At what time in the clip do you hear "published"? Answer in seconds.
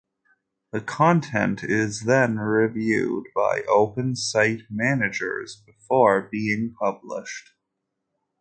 6.73-7.51